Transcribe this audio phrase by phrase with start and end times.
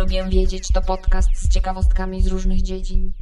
[0.00, 3.12] Lubię wiedzieć to podcast z ciekawostkami z różnych dziedzin.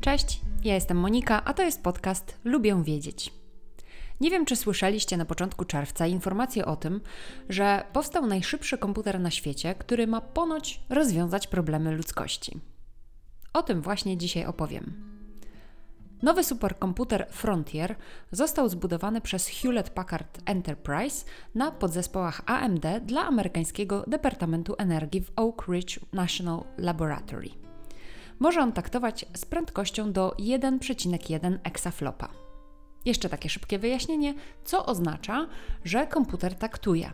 [0.00, 3.32] Cześć, ja jestem Monika, a to jest podcast Lubię wiedzieć.
[4.20, 7.00] Nie wiem, czy słyszeliście na początku czerwca informację o tym,
[7.48, 12.60] że powstał najszybszy komputer na świecie, który ma ponoć rozwiązać problemy ludzkości.
[13.52, 15.15] O tym właśnie dzisiaj opowiem.
[16.22, 17.96] Nowy superkomputer Frontier
[18.32, 21.24] został zbudowany przez Hewlett Packard Enterprise
[21.54, 27.48] na podzespołach AMD dla amerykańskiego Departamentu Energii w Oak Ridge National Laboratory.
[28.38, 32.28] Może on taktować z prędkością do 1,1 exaflopa.
[33.04, 35.46] Jeszcze takie szybkie wyjaśnienie, co oznacza,
[35.84, 37.12] że komputer taktuje.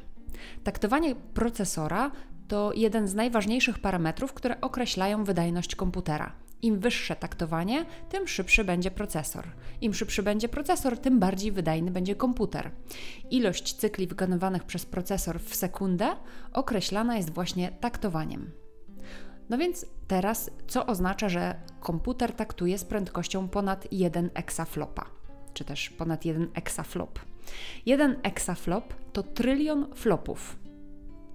[0.65, 2.11] Taktowanie procesora
[2.49, 6.42] to jeden z najważniejszych parametrów, które określają wydajność komputera.
[6.63, 9.47] Im wyższe taktowanie, tym szybszy będzie procesor.
[9.81, 12.71] Im szybszy będzie procesor, tym bardziej wydajny będzie komputer.
[13.31, 16.17] Ilość cykli wykonywanych przez procesor w sekundę
[16.53, 18.51] określana jest właśnie taktowaniem.
[19.49, 25.07] No więc teraz, co oznacza, że komputer taktuje z prędkością ponad 1 exaflopa,
[25.55, 27.19] czy też ponad 1 exaflop.
[27.87, 30.57] 1 exaflop to trylion flopów.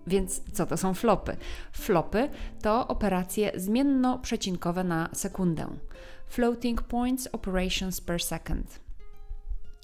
[0.08, 1.38] Więc co to są flopy?
[1.72, 2.30] Flopy
[2.62, 5.68] to operacje zmienno-przecinkowe na sekundę.
[6.28, 8.80] Floating points operations per second.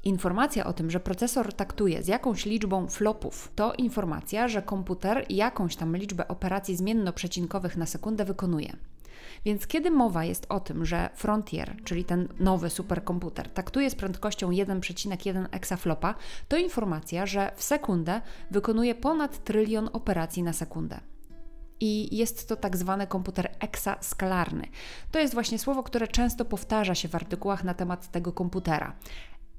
[0.04, 5.76] Informacja o tym, że procesor taktuje z jakąś liczbą flopów, to informacja, że komputer jakąś
[5.76, 8.74] tam liczbę operacji zmienno-przecinkowych na sekundę wykonuje.
[9.46, 14.50] Więc kiedy mowa jest o tym, że Frontier, czyli ten nowy superkomputer, taktuje z prędkością
[14.50, 16.16] 1,1 exaflopa,
[16.48, 21.00] to informacja, że w sekundę wykonuje ponad trylion operacji na sekundę
[21.80, 24.68] i jest to tak zwany komputer eksaskalarny.
[25.12, 28.96] To jest właśnie słowo, które często powtarza się w artykułach na temat tego komputera.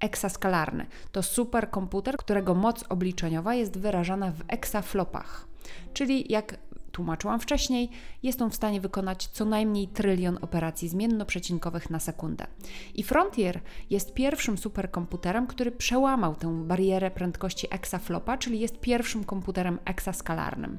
[0.01, 5.47] Eksaskalarny to superkomputer, którego moc obliczeniowa jest wyrażana w eksaflopach.
[5.95, 6.57] Czyli jak
[6.95, 7.91] tłumaczyłam wcześniej,
[8.23, 12.47] jest on w stanie wykonać co najmniej trylion operacji zmienno-przecinkowych na sekundę.
[12.95, 13.61] I Frontier
[13.91, 20.79] jest pierwszym superkomputerem, który przełamał tę barierę prędkości exaflopa, czyli jest pierwszym komputerem eksaskalarnym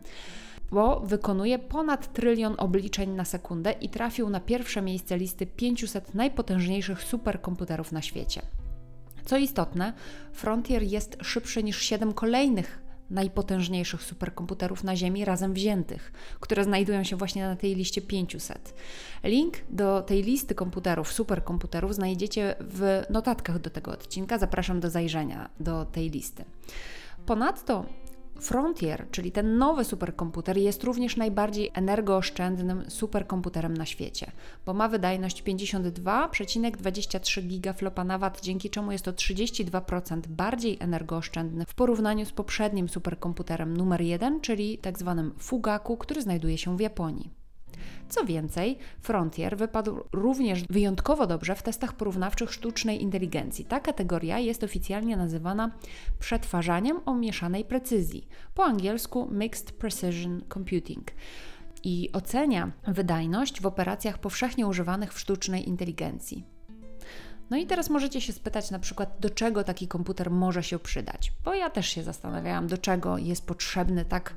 [0.72, 7.04] bo wykonuje ponad trylion obliczeń na sekundę i trafił na pierwsze miejsce listy 500 najpotężniejszych
[7.04, 8.42] superkomputerów na świecie.
[9.26, 9.94] Co istotne,
[10.34, 17.16] Frontier jest szybszy niż 7 kolejnych najpotężniejszych superkomputerów na Ziemi razem wziętych, które znajdują się
[17.16, 18.74] właśnie na tej liście 500.
[19.24, 24.38] Link do tej listy komputerów, superkomputerów znajdziecie w notatkach do tego odcinka.
[24.38, 26.46] Zapraszam do zajrzenia do tej listy.
[27.26, 27.86] Ponadto
[28.40, 34.32] Frontier, czyli ten nowy superkomputer, jest również najbardziej energooszczędnym superkomputerem na świecie,
[34.66, 41.74] bo ma wydajność 52,23 gigaflopa na watt, dzięki czemu jest to 32% bardziej energooszczędny w
[41.74, 45.32] porównaniu z poprzednim superkomputerem numer 1, czyli tzw.
[45.34, 47.45] Tak Fugaku, który znajduje się w Japonii.
[48.10, 53.66] Co więcej, Frontier wypadł również wyjątkowo dobrze w testach porównawczych sztucznej inteligencji.
[53.66, 55.72] Ta kategoria jest oficjalnie nazywana
[56.20, 61.12] przetwarzaniem o mieszanej precyzji, po angielsku Mixed Precision Computing
[61.84, 66.44] i ocenia wydajność w operacjach powszechnie używanych w sztucznej inteligencji.
[67.50, 71.34] No i teraz możecie się spytać na przykład, do czego taki komputer może się przydać.
[71.44, 74.34] Bo ja też się zastanawiałam, do czego jest potrzebny tak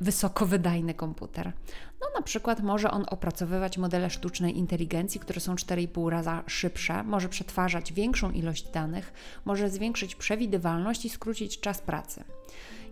[0.00, 1.52] wysokowydajny komputer.
[2.00, 7.28] No na przykład może on opracowywać modele sztucznej inteligencji, które są 4,5 raza szybsze, może
[7.28, 9.12] przetwarzać większą ilość danych,
[9.44, 12.24] może zwiększyć przewidywalność i skrócić czas pracy.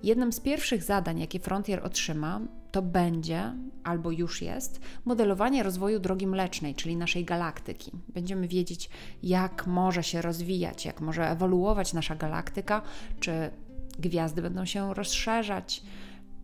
[0.02, 2.40] Jednym z pierwszych zadań, jakie Frontier otrzyma,
[2.72, 3.52] to będzie,
[3.84, 7.92] albo już jest, modelowanie rozwoju drogi mlecznej, czyli naszej galaktyki.
[8.08, 8.90] Będziemy wiedzieć,
[9.22, 12.82] jak może się rozwijać, jak może ewoluować nasza galaktyka,
[13.20, 13.50] czy
[13.98, 15.82] gwiazdy będą się rozszerzać,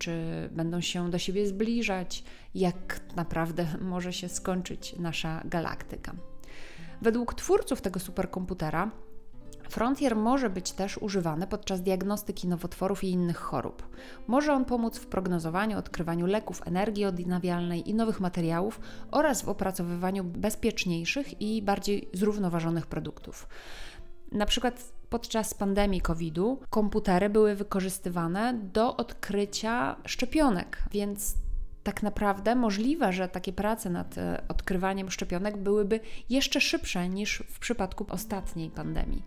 [0.03, 2.25] czy będą się do siebie zbliżać,
[2.55, 6.13] jak naprawdę może się skończyć nasza galaktyka.
[7.03, 8.91] Według twórców tego superkomputera,
[9.69, 13.97] Frontier może być też używany podczas diagnostyki nowotworów i innych chorób.
[14.27, 20.25] Może on pomóc w prognozowaniu, odkrywaniu leków, energii odnawialnej i nowych materiałów oraz w opracowywaniu
[20.25, 23.49] bezpieczniejszych i bardziej zrównoważonych produktów.
[24.33, 31.35] Na przykład podczas pandemii COVID-u komputery były wykorzystywane do odkrycia szczepionek, więc
[31.83, 36.01] tak naprawdę możliwe, że takie prace nad e, odkrywaniem szczepionek byłyby
[36.31, 39.23] jeszcze szybsze niż w przypadku ostatniej pandemii.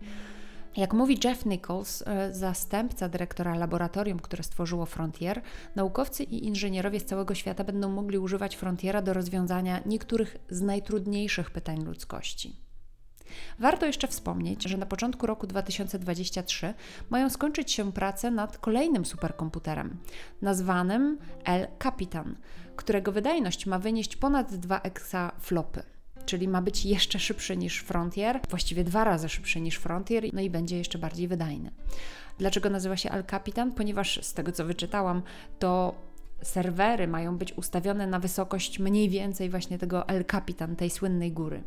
[0.76, 5.42] Jak mówi Jeff Nichols, e, zastępca dyrektora laboratorium, które stworzyło Frontier,
[5.74, 11.50] naukowcy i inżynierowie z całego świata będą mogli używać Frontiera do rozwiązania niektórych z najtrudniejszych
[11.50, 12.65] pytań ludzkości.
[13.58, 16.74] Warto jeszcze wspomnieć, że na początku roku 2023
[17.10, 19.96] mają skończyć się prace nad kolejnym superkomputerem,
[20.42, 22.36] nazwanym El Capitan,
[22.76, 25.82] którego wydajność ma wynieść ponad 2 exaflopy
[26.26, 30.50] czyli ma być jeszcze szybszy niż Frontier, właściwie dwa razy szybszy niż Frontier, no i
[30.50, 31.70] będzie jeszcze bardziej wydajny.
[32.38, 33.72] Dlaczego nazywa się El Capitan?
[33.72, 35.22] Ponieważ z tego co wyczytałam,
[35.58, 35.94] to
[36.42, 41.62] serwery mają być ustawione na wysokość mniej więcej właśnie tego El Capitan, tej słynnej góry.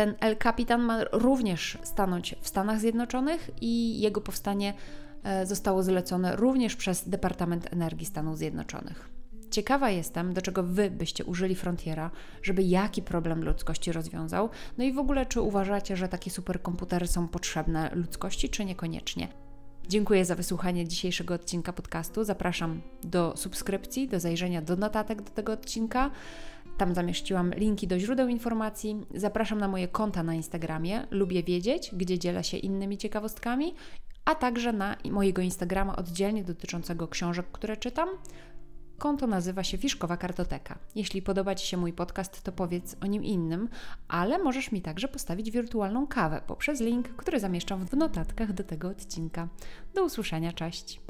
[0.00, 4.74] Ten El Capitan ma również stanąć w Stanach Zjednoczonych i jego powstanie
[5.22, 9.08] e, zostało zlecone również przez Departament Energii Stanów Zjednoczonych.
[9.50, 12.10] Ciekawa jestem, do czego Wy byście użyli Frontiera,
[12.42, 14.48] żeby jaki problem ludzkości rozwiązał.
[14.78, 19.28] No i w ogóle, czy uważacie, że takie superkomputery są potrzebne ludzkości, czy niekoniecznie?
[19.88, 22.24] Dziękuję za wysłuchanie dzisiejszego odcinka podcastu.
[22.24, 26.10] Zapraszam do subskrypcji, do zajrzenia do notatek do tego odcinka.
[26.80, 29.06] Tam zamieściłam linki do źródeł informacji.
[29.14, 31.06] Zapraszam na moje konta na Instagramie.
[31.10, 33.74] Lubię wiedzieć, gdzie dzielę się innymi ciekawostkami,
[34.24, 38.08] a także na mojego Instagrama oddzielnie dotyczącego książek, które czytam.
[38.98, 40.78] Konto nazywa się Fiszkowa Kartoteka.
[40.94, 43.68] Jeśli podoba Ci się mój podcast, to powiedz o nim innym,
[44.08, 48.88] ale możesz mi także postawić wirtualną kawę poprzez link, który zamieszczam w notatkach do tego
[48.88, 49.48] odcinka.
[49.94, 51.00] Do usłyszenia, cześć!